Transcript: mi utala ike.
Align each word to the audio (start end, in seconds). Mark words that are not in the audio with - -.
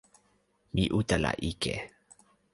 mi 0.73 0.83
utala 0.99 1.31
ike. 1.49 1.73